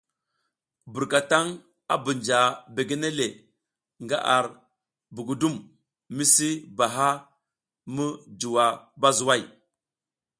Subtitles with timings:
[0.93, 1.45] Burkataŋ
[1.93, 2.39] a bunja
[2.75, 3.27] begene le
[4.03, 4.45] nga ar
[5.15, 5.55] budugum
[6.15, 7.09] misi baha
[7.93, 8.05] mi
[8.39, 8.65] juwa
[9.01, 9.41] bazuway.